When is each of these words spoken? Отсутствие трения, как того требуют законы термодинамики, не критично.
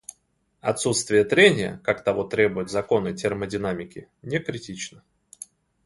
Отсутствие 0.61 1.23
трения, 1.25 1.79
как 1.83 2.03
того 2.03 2.23
требуют 2.23 2.71
законы 2.71 3.13
термодинамики, 3.13 4.07
не 4.23 4.39
критично. 4.39 5.03